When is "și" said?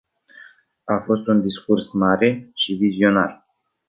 2.53-2.73